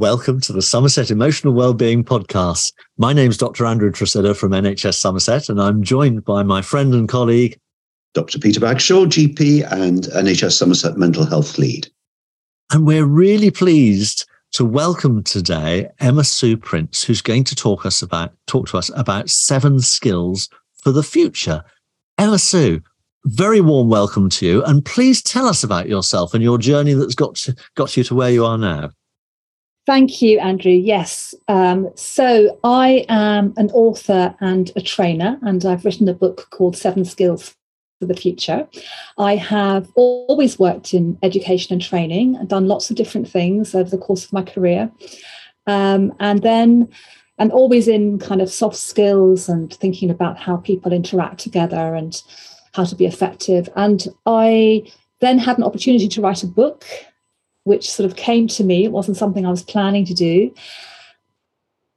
[0.00, 2.72] Welcome to the Somerset Emotional Wellbeing Podcast.
[2.96, 3.66] My name's Dr.
[3.66, 7.58] Andrew Tresidder from NHS Somerset, and I'm joined by my friend and colleague,
[8.14, 8.38] Dr.
[8.38, 11.86] Peter Bagshaw, GP and NHS Somerset Mental Health Lead.
[12.72, 18.00] And we're really pleased to welcome today Emma Sue Prince, who's going to talk us
[18.00, 20.48] about talk to us about seven skills
[20.82, 21.62] for the future.
[22.16, 22.80] Emma Sue,
[23.26, 27.14] very warm welcome to you, and please tell us about yourself and your journey that's
[27.14, 28.88] got to, got you to where you are now.
[29.86, 30.72] Thank you, Andrew.
[30.72, 31.34] Yes.
[31.48, 36.76] Um, so I am an author and a trainer, and I've written a book called
[36.76, 37.54] Seven Skills
[37.98, 38.68] for the Future.
[39.18, 43.88] I have always worked in education and training and done lots of different things over
[43.88, 44.90] the course of my career.
[45.66, 46.88] Um, and then,
[47.38, 52.22] and always in kind of soft skills and thinking about how people interact together and
[52.74, 53.68] how to be effective.
[53.76, 56.84] And I then had an opportunity to write a book
[57.70, 58.84] which sort of came to me.
[58.84, 60.52] It wasn't something I was planning to do.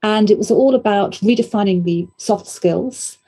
[0.04, 3.18] And it was all about redefining the soft skills.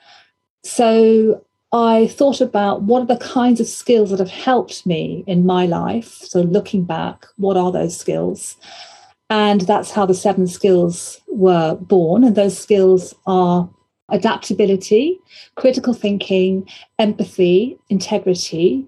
[0.63, 5.45] So I thought about what are the kinds of skills that have helped me in
[5.45, 6.13] my life.
[6.31, 8.55] So looking back, what are those skills?
[9.29, 12.23] And that's how the seven skills were born.
[12.23, 13.69] And those skills are
[14.07, 15.19] adaptability,
[15.55, 16.65] critical thinking,
[16.97, 18.87] empathy, integrity,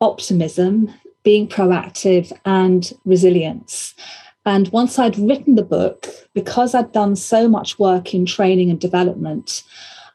[0.00, 0.94] optimism,
[1.26, 3.96] being proactive and resilience.
[4.44, 8.78] And once I'd written the book, because I'd done so much work in training and
[8.78, 9.64] development,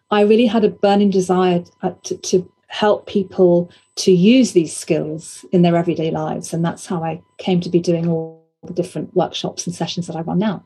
[0.10, 5.44] I really had a burning desire uh, to, to help people to use these skills
[5.52, 6.54] in their everyday lives.
[6.54, 10.16] And that's how I came to be doing all the different workshops and sessions that
[10.16, 10.66] I run now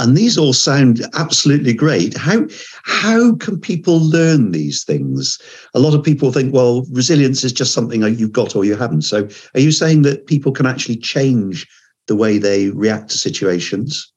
[0.00, 2.16] and these all sound absolutely great.
[2.16, 2.46] How
[2.84, 5.38] how can people learn these things?
[5.74, 9.02] A lot of people think well resilience is just something you've got or you haven't.
[9.02, 11.68] So are you saying that people can actually change
[12.06, 14.10] the way they react to situations?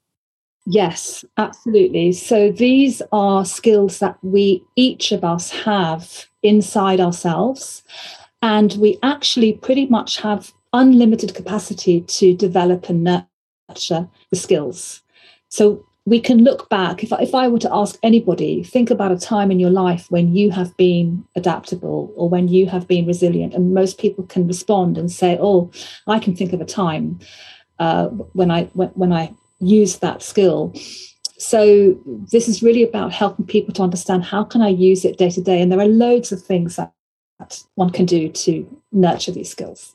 [0.66, 2.14] Yes absolutely.
[2.14, 7.84] So these are skills that we each of us have inside ourselves.
[8.42, 13.04] And we actually pretty much have unlimited capacity to develop and
[13.70, 15.03] nurture the skills
[15.54, 17.04] so we can look back.
[17.04, 20.36] If, if I were to ask anybody, think about a time in your life when
[20.36, 23.54] you have been adaptable or when you have been resilient.
[23.54, 25.70] And most people can respond and say, oh,
[26.08, 27.20] I can think of a time
[27.78, 30.74] uh, when I when, when I used that skill.
[31.38, 32.00] So
[32.32, 35.42] this is really about helping people to understand how can I use it day to
[35.42, 35.62] day.
[35.62, 39.94] And there are loads of things that one can do to nurture these skills.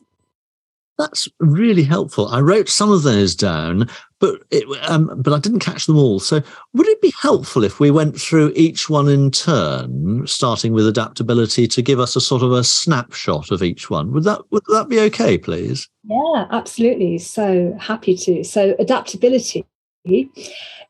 [0.99, 2.27] That's really helpful.
[2.27, 6.19] I wrote some of those down, but it, um, but I didn't catch them all.
[6.19, 6.41] So,
[6.73, 11.67] would it be helpful if we went through each one in turn, starting with adaptability,
[11.67, 14.11] to give us a sort of a snapshot of each one?
[14.11, 15.87] Would that would that be okay, please?
[16.03, 17.17] Yeah, absolutely.
[17.17, 18.43] So happy to.
[18.43, 19.65] So, adaptability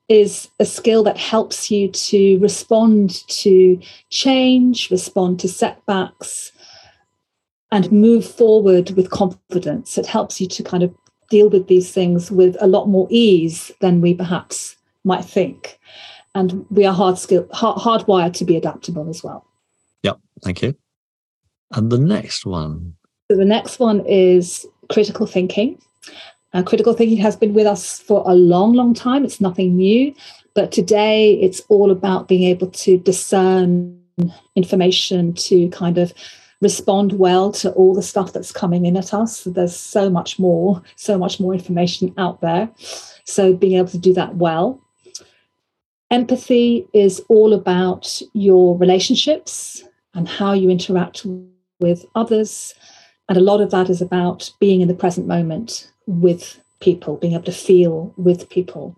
[0.08, 3.80] is a skill that helps you to respond to
[4.10, 6.52] change, respond to setbacks
[7.72, 9.98] and move forward with confidence.
[9.98, 10.94] It helps you to kind of
[11.30, 15.80] deal with these things with a lot more ease than we perhaps might think.
[16.36, 19.46] And we are hard skill hard, hardwired to be adaptable as well.
[20.04, 20.76] Yep, thank you.
[21.72, 22.96] And the next one.
[23.30, 25.80] So the next one is critical thinking.
[26.54, 29.24] And critical thinking has been with us for a long, long time.
[29.24, 30.14] It's nothing new.
[30.56, 34.02] But today it's all about being able to discern
[34.56, 36.14] information, to kind of
[36.62, 39.44] respond well to all the stuff that's coming in at us.
[39.46, 42.70] There's so much more, so much more information out there.
[43.24, 44.82] So being able to do that well.
[46.12, 49.84] Empathy is all about your relationships
[50.16, 51.26] and how you interact
[51.80, 52.74] with others.
[53.30, 57.34] And a lot of that is about being in the present moment with people, being
[57.34, 58.98] able to feel with people.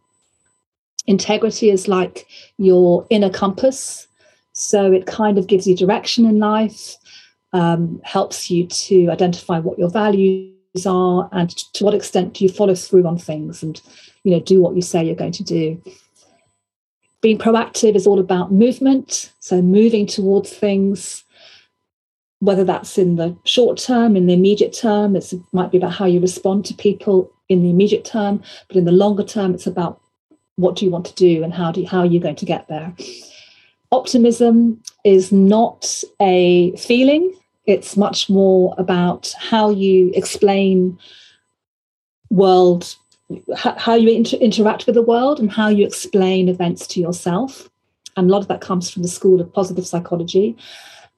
[1.05, 2.27] Integrity is like
[2.57, 4.07] your inner compass.
[4.53, 6.95] So it kind of gives you direction in life
[7.53, 12.49] um, helps you to identify what your values are and to what extent do you
[12.49, 13.81] follow through on things and
[14.23, 15.81] you know do what you say you're going to do.
[17.21, 21.23] Being proactive is all about movement so moving towards things
[22.39, 26.05] whether that's in the short term in the immediate term it might be about how
[26.05, 30.01] you respond to people in the immediate term but in the longer term it's about
[30.55, 32.45] what do you want to do and how do you, how are you going to
[32.45, 32.93] get there.
[33.91, 37.33] Optimism is not a feeling
[37.71, 40.97] it's much more about how you explain
[42.29, 42.95] world,
[43.55, 47.69] how you inter- interact with the world, and how you explain events to yourself.
[48.17, 50.55] And a lot of that comes from the school of positive psychology.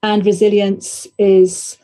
[0.02, 1.78] And resilience is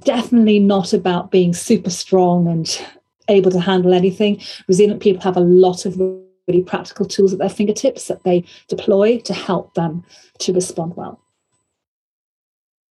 [0.00, 2.86] definitely not about being super strong and
[3.28, 4.40] able to handle anything.
[4.68, 9.18] Resilient people have a lot of really practical tools at their fingertips that they deploy
[9.20, 10.04] to help them
[10.38, 11.20] to respond well.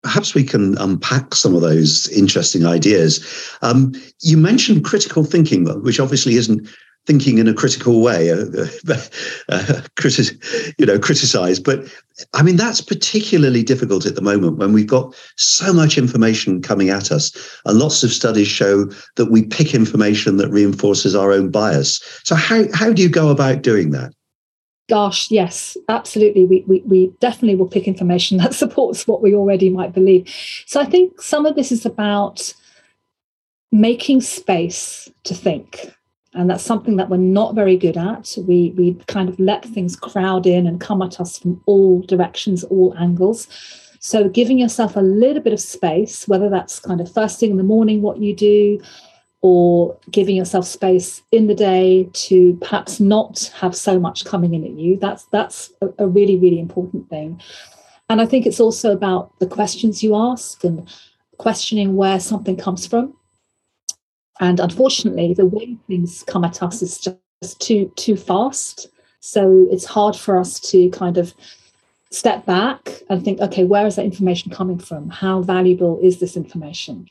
[0.05, 3.25] Perhaps we can unpack some of those interesting ideas.
[3.63, 3.91] Um,
[4.21, 6.69] you mentioned critical thinking, which obviously isn't
[7.05, 9.01] thinking in a critical way, uh, uh,
[9.97, 11.59] criti- you know, criticize.
[11.59, 11.87] But
[12.33, 16.89] I mean, that's particularly difficult at the moment when we've got so much information coming
[16.89, 17.31] at us.
[17.65, 18.85] And lots of studies show
[19.15, 21.99] that we pick information that reinforces our own bias.
[22.23, 24.13] So, how, how do you go about doing that?
[24.87, 26.45] Gosh, yes, absolutely.
[26.45, 30.27] We, we, we definitely will pick information that supports what we already might believe.
[30.67, 32.53] So, I think some of this is about
[33.71, 35.95] making space to think
[36.35, 39.95] and that's something that we're not very good at we we kind of let things
[39.95, 43.47] crowd in and come at us from all directions all angles
[43.99, 47.57] so giving yourself a little bit of space whether that's kind of first thing in
[47.57, 48.79] the morning what you do
[49.47, 54.63] or giving yourself space in the day to perhaps not have so much coming in
[54.63, 57.39] at you that's that's a, a really really important thing
[58.09, 60.89] and i think it's also about the questions you ask and
[61.37, 63.13] questioning where something comes from
[64.39, 68.87] and unfortunately, the way things come at us is just too too fast.
[69.19, 71.33] So it's hard for us to kind of
[72.11, 75.09] step back and think, okay, where is that information coming from?
[75.09, 77.09] How valuable is this information?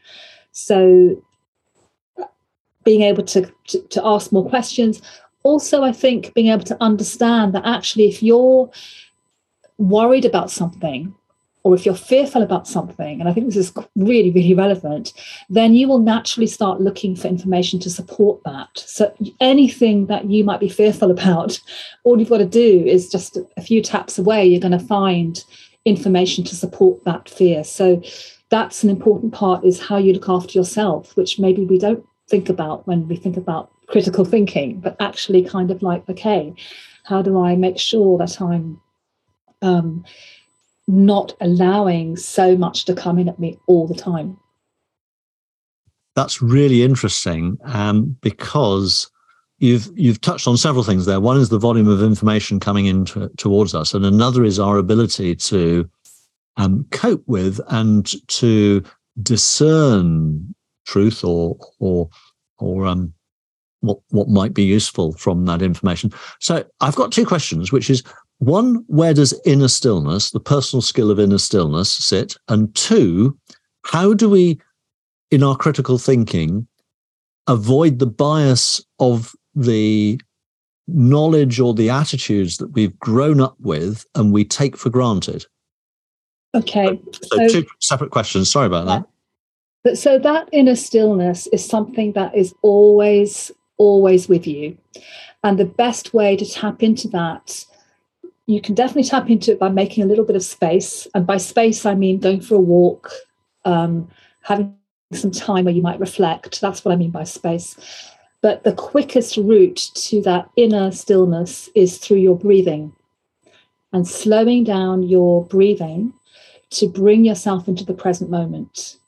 [0.53, 1.23] So
[2.85, 5.03] being able to, to, to ask more questions.
[5.43, 8.71] Also, I think being able to understand that actually, if you're
[9.79, 11.15] worried about something,
[11.65, 15.15] or if you're fearful about something, and I think this is really, really relevant,
[15.49, 18.69] then you will naturally start looking for information to support that.
[18.75, 21.59] So anything that you might be fearful about,
[22.05, 25.43] all you've got to do is just a few taps away, you're going to find
[25.87, 27.65] information to support that fear.
[27.65, 28.03] So
[28.51, 32.49] that's an important part is how you look after yourself, which maybe we don't think
[32.49, 36.55] about when we think about critical thinking, but actually kind of like, okay,
[37.05, 38.81] how do I make sure that I'm
[39.63, 40.05] um,
[40.87, 44.39] not allowing so much to come in at me all the time.
[46.15, 49.11] That's really interesting um, because
[49.59, 51.21] you've you've touched on several things there.
[51.21, 54.77] One is the volume of information coming in to, towards us, and another is our
[54.79, 55.89] ability to
[56.57, 58.85] um, cope with and to
[59.23, 60.55] discern
[60.87, 62.09] truth or or
[62.59, 63.13] or um,
[63.81, 66.13] what what might be useful from that information.
[66.41, 68.03] So I've got two questions, which is
[68.39, 72.37] one, where does inner stillness, the personal skill of inner stillness, sit?
[72.49, 73.39] And two,
[73.87, 74.61] how do we,
[75.31, 76.67] in our critical thinking,
[77.47, 80.21] avoid the bias of the
[80.89, 85.47] knowledge or the attitudes that we've grown up with and we take for granted?
[86.55, 87.01] Okay.
[87.13, 88.51] So, so two separate questions.
[88.51, 89.07] Sorry about that.
[89.85, 94.77] But so that inner stillness is something that is always, always with you.
[95.45, 97.67] And the best way to tap into that
[98.47, 101.07] you can definitely tap into it by making a little bit of space.
[101.15, 103.11] And by space, I mean going for a walk,
[103.65, 104.09] um,
[104.43, 104.77] having
[105.13, 106.61] some time where you might reflect.
[106.61, 107.77] That's what I mean by space.
[108.43, 112.95] But the quickest route to that inner stillness is through your breathing
[113.93, 116.13] and slowing down your breathing
[116.71, 118.99] to bring yourself into the present moment.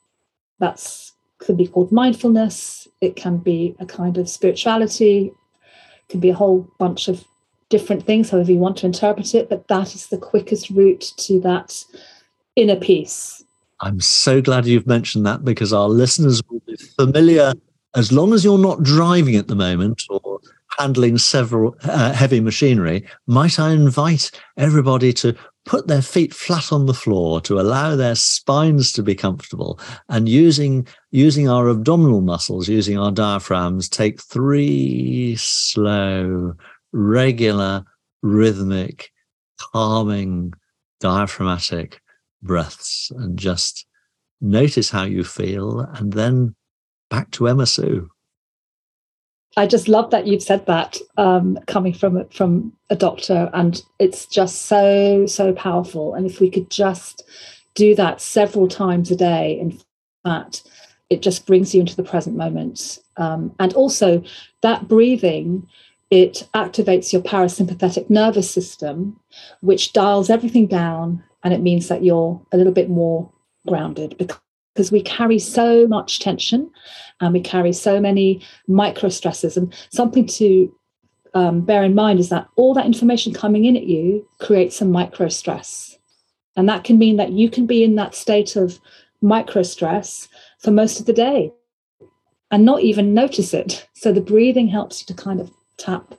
[0.59, 2.89] That's could be called mindfulness.
[3.01, 5.27] It can be a kind of spirituality.
[5.27, 7.25] It can be a whole bunch of
[7.69, 11.41] different things, however you want to interpret it, but that is the quickest route to
[11.41, 11.85] that
[12.55, 13.45] inner peace.
[13.81, 17.53] I'm so glad you've mentioned that because our listeners will be familiar
[17.95, 20.41] as long as you're not driving at the moment or
[20.79, 23.07] handling several uh, heavy machinery.
[23.27, 28.14] Might I invite everybody to put their feet flat on the floor to allow their
[28.14, 35.35] spines to be comfortable and using using our abdominal muscles using our diaphragms take three
[35.37, 36.54] slow
[36.92, 37.85] regular,
[38.23, 39.11] rhythmic,
[39.61, 40.52] calming,
[41.00, 42.00] diaphragmatic
[42.42, 43.87] breaths and just
[44.40, 46.54] notice how you feel and then
[47.11, 48.08] back to Emma Sue.
[49.57, 54.27] I just love that you've said that um, coming from from a doctor, and it's
[54.27, 56.15] just so so powerful.
[56.15, 57.23] And if we could just
[57.75, 59.79] do that several times a day, in
[60.25, 60.69] fact,
[61.11, 62.99] it just brings you into the present moment.
[63.17, 64.23] Um, and also
[64.63, 65.67] that breathing
[66.11, 69.19] it activates your parasympathetic nervous system,
[69.61, 71.23] which dials everything down.
[71.43, 73.31] And it means that you're a little bit more
[73.67, 74.17] grounded
[74.76, 76.71] because we carry so much tension
[77.21, 79.56] and we carry so many micro stresses.
[79.56, 80.71] And something to
[81.33, 84.85] um, bear in mind is that all that information coming in at you creates a
[84.85, 85.97] micro stress.
[86.56, 88.78] And that can mean that you can be in that state of
[89.23, 90.28] micro stress
[90.59, 91.52] for most of the day
[92.50, 93.88] and not even notice it.
[93.95, 96.14] So the breathing helps you to kind of tap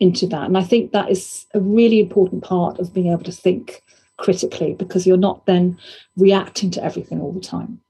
[0.00, 0.46] into that.
[0.46, 3.84] And I think that is a really important part of being able to think
[4.16, 5.78] critically because you're not then
[6.16, 7.80] reacting to everything all the time.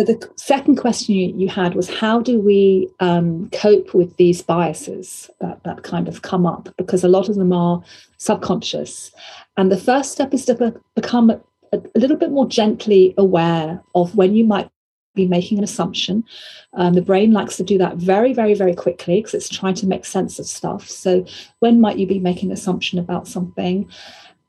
[0.00, 4.40] So the second question you, you had was how do we um, cope with these
[4.40, 6.70] biases that, that kind of come up?
[6.78, 7.82] Because a lot of them are
[8.16, 9.12] subconscious.
[9.58, 11.38] And the first step is to be, become a,
[11.74, 14.70] a, little bit more gently aware of when you might
[15.14, 16.24] be making an assumption.
[16.72, 19.86] Um, the brain likes to do that very, very, very quickly because it's trying to
[19.86, 20.88] make sense of stuff.
[20.88, 21.26] So,
[21.58, 23.86] when might you be making an assumption about something?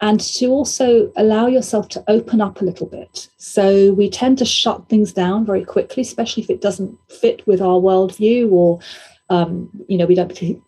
[0.01, 3.27] And to also allow yourself to open up a little bit.
[3.37, 7.61] So, we tend to shut things down very quickly, especially if it doesn't fit with
[7.61, 8.79] our worldview or
[9.31, 10.27] um, you know, we don't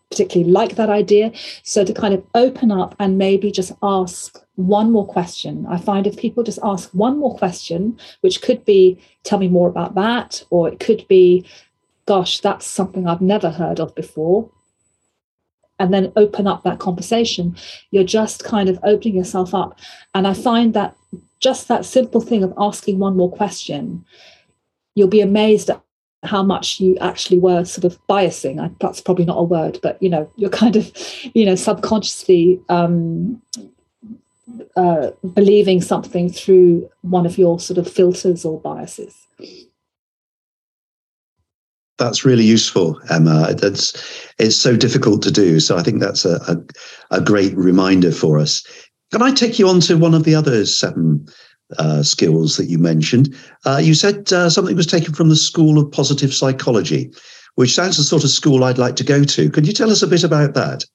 [0.10, 1.34] particularly like that idea.
[1.63, 5.66] So to kind of open up and maybe just ask one more question.
[5.68, 9.68] I find if people just ask one more question, which could be, tell me more
[9.68, 11.46] about that, or it could be,
[12.06, 14.50] gosh, that's something I've never heard of before.
[15.80, 17.56] And then open up that conversation.
[17.92, 19.80] You're just kind of opening yourself up.
[20.13, 20.96] And I find that
[21.39, 24.06] just that simple thing of asking one more question,
[24.96, 25.82] you'll be amazed at
[26.24, 28.62] how much you actually were sort of biasing.
[28.62, 30.92] I, that's probably not a word, but you know, you're kind of,
[31.34, 33.42] you know, subconsciously um,
[34.75, 39.27] uh, believing something through one of your sort of filters or biases.
[41.98, 43.54] That's really useful, Emma.
[43.54, 43.94] That's
[44.40, 45.60] it's so difficult to do.
[45.60, 48.66] So I think that's a, a, a great reminder for us.
[49.12, 51.28] Can I take you on to one of the other seven
[51.80, 53.36] uh, skills that you mentioned.
[53.66, 57.12] Uh, you said uh, something was taken from the School of Positive Psychology,
[57.56, 59.50] which sounds the sort of school I'd like to go to.
[59.50, 60.86] Could you tell us a bit about that?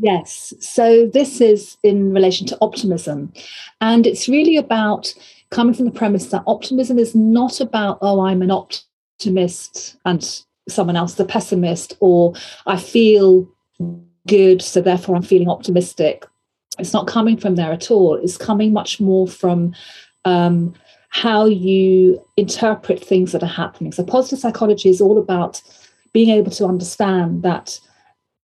[0.00, 0.52] Yes.
[0.60, 3.32] So this is in relation to optimism.
[3.80, 5.14] And it's really about
[5.50, 8.86] coming from the premise that optimism is not about, oh, I'm an optimist
[9.24, 12.34] and someone else the pessimist, or
[12.66, 13.48] I feel
[14.26, 16.26] good, so therefore I'm feeling optimistic.
[16.78, 18.16] It's not coming from there at all.
[18.16, 19.74] It's coming much more from
[20.24, 20.74] um,
[21.10, 23.92] how you interpret things that are happening.
[23.92, 25.62] So, positive psychology is all about
[26.12, 27.80] being able to understand that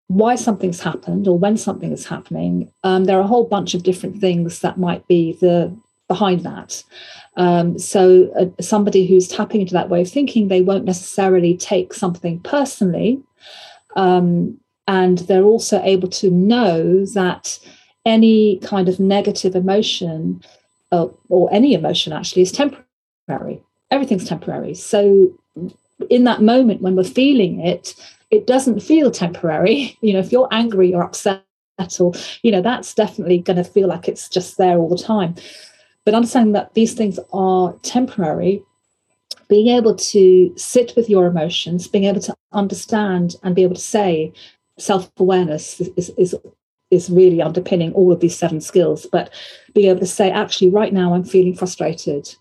[0.06, 2.70] why something's happened or when something is happening.
[2.84, 5.74] Um, there are a whole bunch of different things that might be the
[6.12, 6.82] behind that.
[7.36, 11.94] Um, so, uh, somebody who's tapping into that way of thinking, they won't necessarily take
[11.94, 13.22] something personally.
[13.96, 17.58] Um, and they're also able to know that
[18.04, 20.42] any kind of negative emotion
[20.90, 23.62] uh, or any emotion actually is temporary.
[23.90, 24.74] Everything's temporary.
[24.74, 25.32] So
[26.10, 27.94] in that moment when we're feeling it,
[28.30, 29.96] it doesn't feel temporary.
[30.02, 31.44] You know, if you're angry or upset
[31.98, 35.34] or, you know, that's definitely going to feel like it's just there all the time.
[36.04, 38.62] But understanding that these things are temporary,
[39.48, 43.80] being able to sit with your emotions, being able to understand and be able to
[43.80, 44.32] say
[44.78, 46.34] self awareness is, is,
[46.90, 49.06] is really underpinning all of these seven skills.
[49.10, 49.32] But
[49.74, 52.34] being able to say, actually, right now I'm feeling frustrated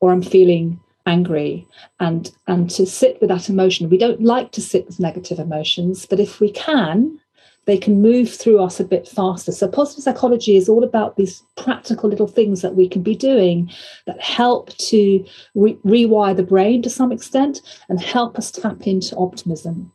[0.00, 1.66] or I'm feeling angry
[2.00, 3.88] and and to sit with that emotion.
[3.88, 7.20] We don't like to sit with negative emotions, but if we can,
[7.66, 9.52] they can move through us a bit faster.
[9.52, 13.70] So positive psychology is all about these practical little things that we can be doing
[14.06, 19.16] that help to re- rewire the brain to some extent and help us tap into
[19.16, 19.92] optimism.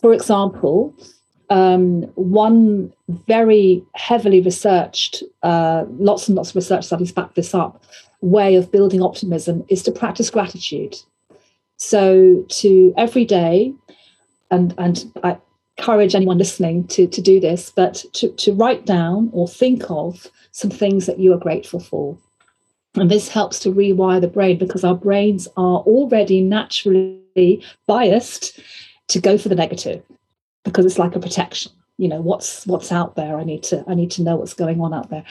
[0.00, 0.94] For example,
[1.50, 2.92] um, one
[3.26, 7.82] very heavily researched, uh, lots and lots of research studies back this up,
[8.20, 10.96] way of building optimism is to practice gratitude.
[11.78, 13.72] So to every day,
[14.50, 15.38] and and I
[15.78, 20.26] encourage anyone listening to, to do this, but to, to write down or think of
[20.50, 22.18] some things that you are grateful for.
[22.94, 28.58] And this helps to rewire the brain because our brains are already naturally biased
[29.08, 30.02] to go for the negative
[30.64, 31.70] because it's like a protection.
[31.96, 33.38] You know what's what's out there?
[33.38, 35.24] I need to i need to know what's going on out there.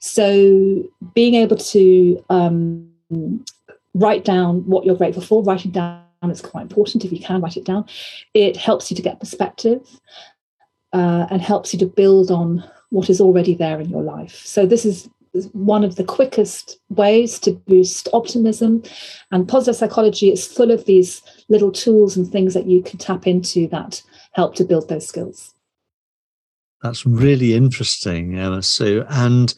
[0.00, 0.82] So
[1.14, 2.88] being able to um,
[3.94, 7.56] write down what you're grateful for writing down is quite important if you can write
[7.56, 7.84] it down
[8.34, 10.00] it helps you to get perspective
[10.92, 14.66] uh, and helps you to build on what is already there in your life so
[14.66, 15.08] this is
[15.52, 18.82] one of the quickest ways to boost optimism
[19.32, 23.26] and positive psychology is full of these little tools and things that you can tap
[23.26, 24.00] into that
[24.32, 25.52] help to build those skills.
[26.82, 29.04] That's really interesting, Emma Sue.
[29.08, 29.54] And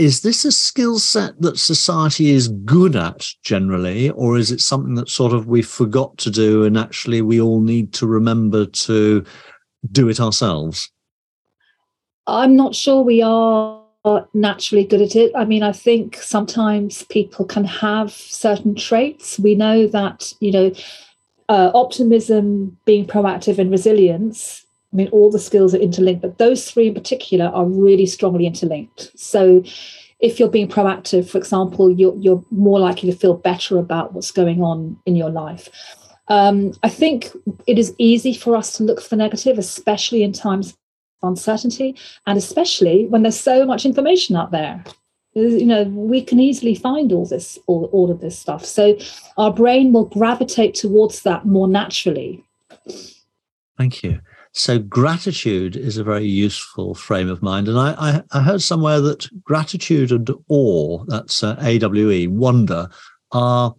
[0.00, 4.94] is this a skill set that society is good at generally, or is it something
[4.94, 9.22] that sort of we forgot to do and actually we all need to remember to
[9.92, 10.90] do it ourselves?
[12.26, 13.82] I'm not sure we are
[14.32, 15.32] naturally good at it.
[15.36, 19.38] I mean, I think sometimes people can have certain traits.
[19.38, 20.72] We know that, you know,
[21.50, 24.64] uh, optimism, being proactive, and resilience.
[24.92, 28.46] I mean, all the skills are interlinked, but those three in particular are really strongly
[28.46, 29.10] interlinked.
[29.18, 29.62] So,
[30.18, 34.30] if you're being proactive, for example, you're, you're more likely to feel better about what's
[34.30, 35.70] going on in your life.
[36.28, 37.30] Um, I think
[37.66, 40.76] it is easy for us to look for negative, especially in times of
[41.30, 44.84] uncertainty, and especially when there's so much information out there.
[45.34, 48.64] You know, we can easily find all this, all, all of this stuff.
[48.64, 48.98] So
[49.38, 52.44] our brain will gravitate towards that more naturally.
[53.78, 54.20] Thank you.
[54.52, 59.00] So gratitude is a very useful frame of mind, and I, I, I heard somewhere
[59.00, 62.88] that gratitude and awe, that's uh, AWE, wonder,
[63.30, 63.74] are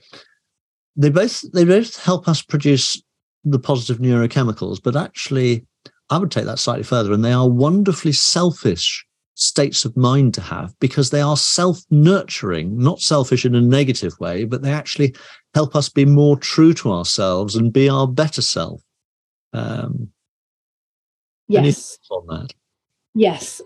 [0.95, 3.01] they both they both help us produce
[3.43, 5.65] the positive neurochemicals, but actually,
[6.09, 10.41] I would take that slightly further, and they are wonderfully selfish states of mind to
[10.41, 15.15] have because they are self nurturing, not selfish in a negative way, but they actually
[15.53, 18.81] help us be more true to ourselves and be our better self.
[19.51, 20.09] Um,
[21.51, 21.97] yes.
[22.09, 22.53] On that?
[23.13, 23.61] Yes,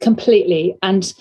[0.00, 0.76] completely.
[0.82, 1.12] And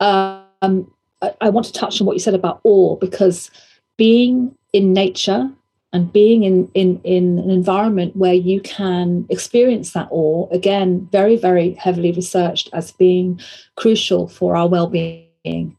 [0.00, 0.92] um,
[1.22, 3.50] I, I want to touch on what you said about awe because
[3.96, 5.50] being in nature
[5.92, 11.36] and being in, in, in an environment where you can experience that awe, again, very,
[11.36, 13.38] very heavily researched as being
[13.76, 15.76] crucial for our well being.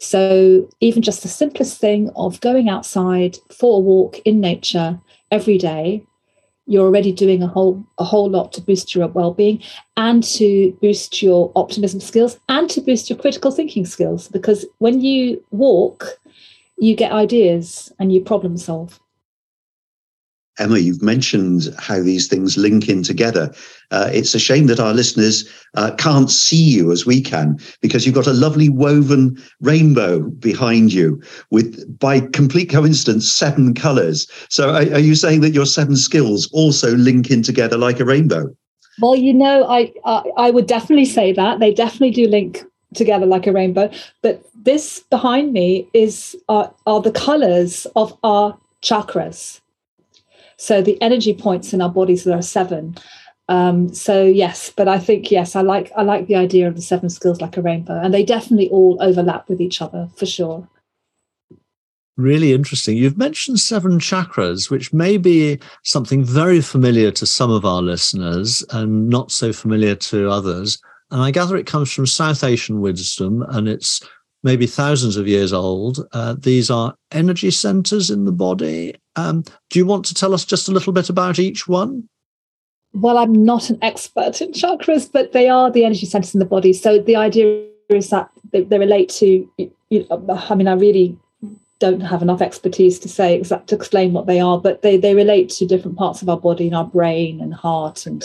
[0.00, 5.00] So, even just the simplest thing of going outside for a walk in nature
[5.32, 6.06] every day,
[6.68, 9.60] you're already doing a whole a whole lot to boost your well-being
[9.96, 15.00] and to boost your optimism skills and to boost your critical thinking skills because when
[15.00, 16.18] you walk
[16.78, 19.00] you get ideas and you problem solve.
[20.58, 23.52] Emma, you've mentioned how these things link in together.
[23.90, 28.04] Uh, it's a shame that our listeners uh, can't see you as we can because
[28.04, 34.26] you've got a lovely woven rainbow behind you with, by complete coincidence, seven colors.
[34.50, 38.04] So, are, are you saying that your seven skills also link in together like a
[38.04, 38.54] rainbow?
[39.00, 43.26] Well, you know, I, I I would definitely say that they definitely do link together
[43.26, 43.90] like a rainbow.
[44.22, 49.60] But this behind me is are, are the colors of our chakras.
[50.58, 52.96] So the energy points in our bodies there are seven.
[53.48, 56.82] Um, so yes, but I think yes, I like I like the idea of the
[56.82, 60.68] seven skills like a rainbow, and they definitely all overlap with each other for sure.
[62.18, 62.96] Really interesting.
[62.96, 68.64] You've mentioned seven chakras, which may be something very familiar to some of our listeners
[68.70, 70.82] and not so familiar to others.
[71.12, 74.02] And I gather it comes from South Asian wisdom and it's
[74.42, 76.06] maybe thousands of years old.
[76.12, 78.94] Uh, these are energy centers in the body.
[79.16, 82.08] Um, do you want to tell us just a little bit about each one?
[82.94, 86.46] Well, I'm not an expert in chakras, but they are the energy centers in the
[86.46, 86.72] body.
[86.72, 91.18] So the idea is that they, they relate to, you know, I mean, I really
[91.78, 95.14] don't have enough expertise to say exact to explain what they are, but they, they
[95.14, 98.24] relate to different parts of our body and our brain and heart and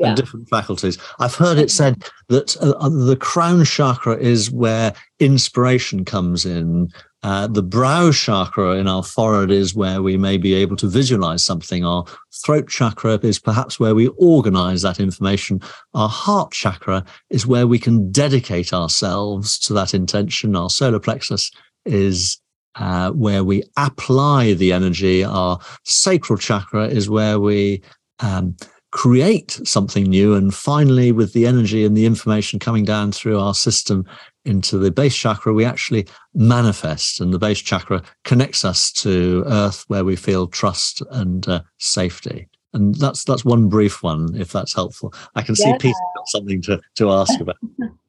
[0.00, 0.08] yeah.
[0.08, 0.98] and different faculties.
[1.18, 6.90] I've heard it said that uh, uh, the crown chakra is where inspiration comes in.
[7.22, 11.44] Uh, the brow chakra in our forehead is where we may be able to visualize
[11.44, 11.84] something.
[11.84, 15.60] Our throat chakra is perhaps where we organize that information.
[15.92, 20.56] Our heart chakra is where we can dedicate ourselves to that intention.
[20.56, 21.50] Our solar plexus
[21.84, 22.40] is
[22.76, 25.22] uh, where we apply the energy.
[25.22, 27.82] Our sacral chakra is where we
[28.20, 28.56] um,
[28.92, 30.34] create something new.
[30.34, 34.04] And finally, with the energy and the information coming down through our system
[34.44, 37.20] into the base chakra, we actually manifest.
[37.20, 42.48] And the base chakra connects us to earth where we feel trust and uh, safety.
[42.72, 45.12] And that's that's one brief one, if that's helpful.
[45.34, 47.56] I can see Peter got something to, to ask about.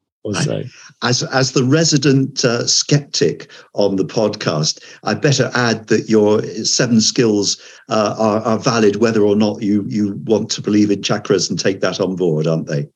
[1.02, 7.00] As as the resident uh, skeptic on the podcast, I better add that your seven
[7.00, 11.50] skills uh, are, are valid whether or not you you want to believe in chakras
[11.50, 12.88] and take that on board, aren't they?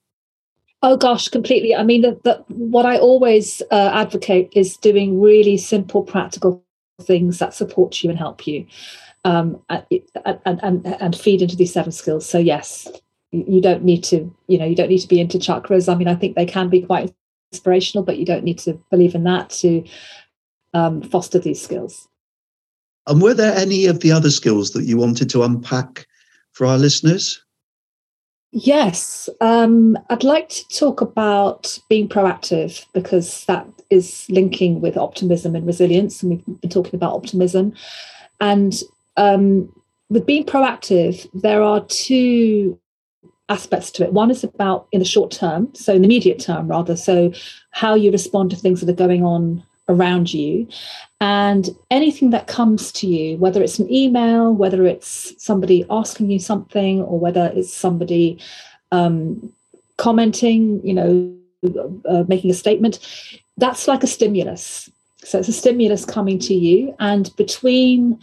[0.82, 1.74] Oh gosh, completely.
[1.74, 6.64] I mean, the, the, what I always uh, advocate is doing really simple, practical
[7.00, 8.66] things that support you and help you,
[9.24, 9.84] um, and,
[10.24, 12.28] and, and and feed into these seven skills.
[12.28, 12.88] So yes,
[13.46, 15.92] you don't need to you know you don't need to be into chakras.
[15.92, 17.14] I mean i think they can be quite
[17.52, 19.84] inspirational but you don't need to believe in that to
[20.74, 22.08] um, foster these skills.
[23.06, 26.06] And were there any of the other skills that you wanted to unpack
[26.52, 27.42] for our listeners?
[28.52, 35.54] Yes um, i'd like to talk about being proactive because that is linking with optimism
[35.54, 37.72] and resilience and we've been talking about optimism.
[38.40, 38.74] And
[39.16, 39.72] um,
[40.08, 42.78] with being proactive there are two
[43.48, 44.12] aspects to it.
[44.12, 46.96] One is about in the short term, so in the immediate term, rather.
[46.96, 47.32] So,
[47.70, 50.66] how you respond to things that are going on around you.
[51.20, 56.38] And anything that comes to you, whether it's an email, whether it's somebody asking you
[56.38, 58.38] something, or whether it's somebody
[58.92, 59.52] um,
[59.96, 61.32] commenting, you know,
[62.08, 62.98] uh, making a statement,
[63.56, 64.90] that's like a stimulus.
[65.18, 66.94] So it's a stimulus coming to you.
[67.00, 68.20] And between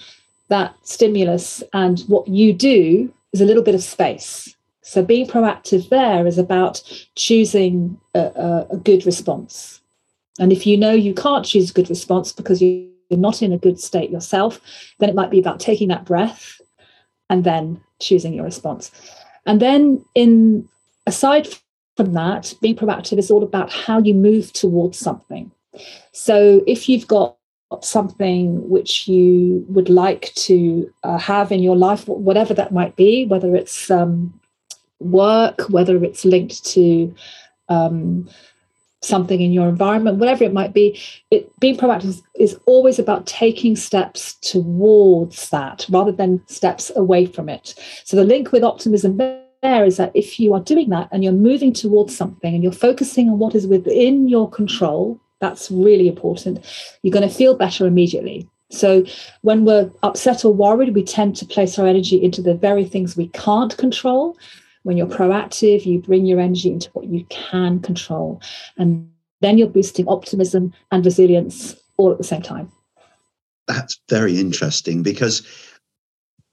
[0.49, 4.55] that stimulus and what you do is a little bit of space.
[4.83, 6.83] So being proactive there is about
[7.15, 9.81] choosing a, a, good response.
[10.39, 13.57] And if you know you can't choose a good response because you're not in a
[13.57, 14.59] good state yourself,
[14.99, 16.59] then it might be about taking that breath
[17.29, 18.91] and then choosing your response.
[19.45, 20.67] And then in
[21.07, 21.47] aside
[21.95, 25.49] from that, being proactive is all about how you move towards something.
[26.11, 27.37] So if you've got
[27.81, 33.25] something which you would like to uh, have in your life, whatever that might be,
[33.25, 34.39] whether it's um,
[35.03, 37.13] work, whether it's linked to
[37.69, 38.27] um,
[39.01, 40.99] something in your environment, whatever it might be,
[41.31, 47.25] it, being proactive is, is always about taking steps towards that rather than steps away
[47.25, 47.75] from it.
[48.05, 51.33] So the link with optimism there is that if you are doing that and you're
[51.33, 56.65] moving towards something and you're focusing on what is within your control, that's really important.
[57.01, 58.47] You're going to feel better immediately.
[58.69, 59.05] So
[59.41, 63.15] when we're upset or worried, we tend to place our energy into the very things
[63.15, 64.37] we can't control
[64.83, 68.41] when you're proactive, you bring your energy into what you can control.
[68.77, 69.09] And
[69.41, 72.71] then you're boosting optimism and resilience all at the same time.
[73.67, 75.41] That's very interesting because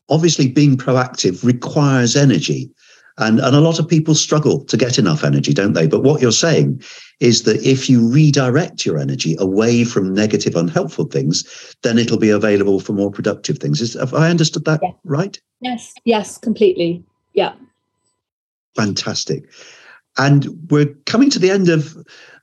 [0.09, 2.71] obviously being proactive requires energy.
[3.19, 5.87] And, and a lot of people struggle to get enough energy, don't they?
[5.87, 6.83] But what you're saying
[7.19, 12.31] is that if you redirect your energy away from negative, unhelpful things, then it'll be
[12.31, 13.83] available for more productive things.
[13.83, 14.93] Is, have I understood that yeah.
[15.05, 15.39] right?
[15.61, 17.05] Yes, yes, completely.
[17.35, 17.53] Yeah
[18.77, 19.45] fantastic.
[20.19, 21.97] And we're coming to the end of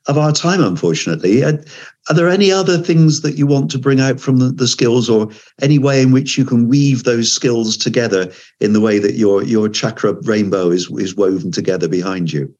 [0.07, 1.43] of our time, unfortunately.
[1.43, 1.61] Are,
[2.09, 5.09] are there any other things that you want to bring out from the, the, skills,
[5.09, 5.29] or
[5.61, 9.43] any way in which you can weave those skills together in the way that your
[9.43, 12.53] your chakra rainbow is is woven together behind you?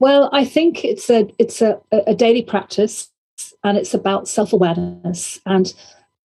[0.00, 3.08] Well, I think it's a it's a, a daily practice,
[3.62, 5.40] and it's about self awareness.
[5.46, 5.72] And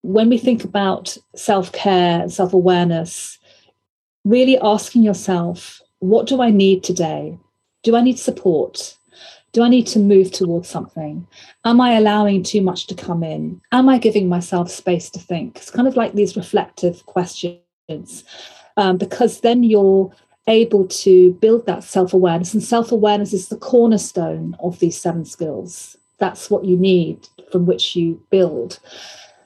[0.01, 3.37] when we think about self care and self awareness,
[4.25, 7.37] really asking yourself what do I need today?
[7.83, 8.97] Do I need support?
[9.53, 11.25] Do I need to move towards something?
[11.65, 13.61] Am I allowing too much to come in?
[13.71, 15.57] Am I giving myself space to think?
[15.57, 18.23] It's kind of like these reflective questions,
[18.75, 20.11] um, because then you're
[20.47, 22.53] able to build that self awareness.
[22.53, 25.97] And self awareness is the cornerstone of these seven skills.
[26.19, 28.79] That's what you need from which you build.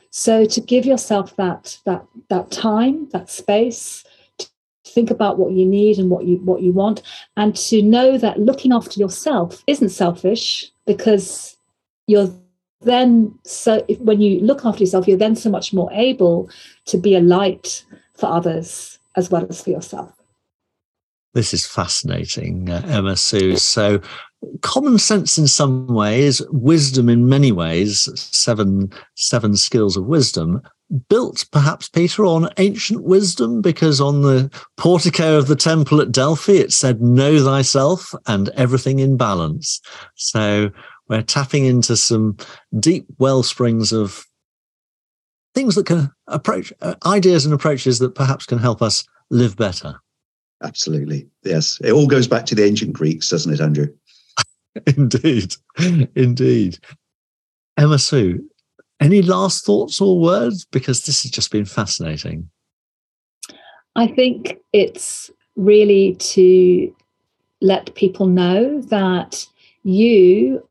[0.09, 4.03] So to give yourself that that that time, that space,
[4.85, 7.01] think about what you need and what you what you want.
[7.37, 11.55] And to know that looking after yourself isn't selfish because
[12.07, 12.33] you're
[12.81, 16.49] then so if, when you look after yourself you're then so much more able
[16.85, 20.11] to be a light for others as well as for yourself.
[21.33, 23.55] This is fascinating uh, emma sue.
[23.57, 24.01] So
[24.61, 30.61] common sense in some ways wisdom in many ways seven seven skills of wisdom
[31.09, 36.53] built perhaps peter on ancient wisdom because on the portico of the temple at delphi
[36.53, 39.81] it said know thyself and everything in balance.
[40.15, 40.71] So
[41.07, 42.37] we're tapping into some
[42.79, 44.25] deep well springs of
[45.53, 49.99] things that can approach uh, ideas and approaches that perhaps can help us live better.
[50.63, 51.27] Absolutely.
[51.43, 51.79] Yes.
[51.83, 53.87] It all goes back to the ancient greeks doesn't it andrew?
[54.97, 55.55] Indeed.
[56.15, 56.77] Indeed.
[57.77, 58.47] Emma sue
[59.01, 60.65] any last thoughts or words?
[60.65, 62.49] Because this has just been fascinating.
[63.95, 66.95] I think it's really to
[67.61, 69.45] let people know that
[69.83, 70.65] you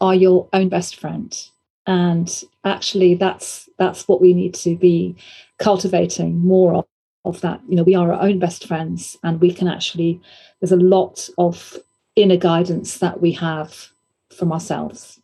[0.00, 1.48] are your own best friend
[1.86, 5.14] and actually that's that's what we need to be
[5.58, 6.84] cultivating more of,
[7.24, 10.20] of that you know we are our own best friends and we can actually
[10.60, 11.76] there's a lot of
[12.16, 13.88] inner guidance that we have
[14.36, 15.20] from ourselves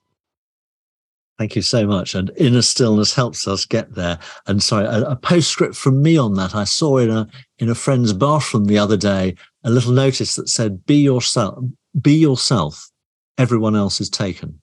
[1.38, 2.14] Thank you so much.
[2.14, 4.18] And inner stillness helps us get there.
[4.46, 6.54] And sorry, a, a, postscript from me on that.
[6.54, 7.26] I saw in a
[7.58, 11.64] in a friend's bathroom the other day a little notice that said, "Be yourself.
[12.00, 12.90] Be yourself.
[13.38, 14.60] Everyone else is taken."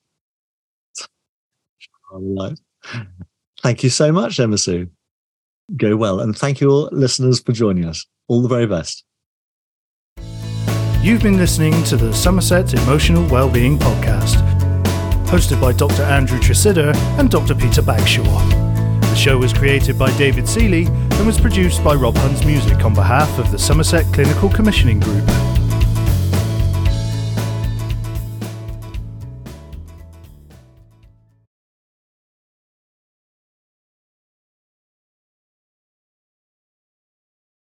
[3.62, 4.89] Thank you so much, Emma Sue.
[5.75, 8.05] Go well, and thank you all listeners for joining us.
[8.27, 9.03] All the very best.
[11.01, 14.58] You've been listening to the Somerset Emotional Wellbeing Podcast
[15.29, 16.01] hosted by Dr.
[16.01, 17.53] Andrew Tresidder and Dr.
[17.53, 18.23] Peter Bagshaw.
[19.01, 22.95] The show was created by David Seeley and was produced by Rob Hunt's Music on
[22.95, 25.23] behalf of the Somerset Clinical Commissioning Group.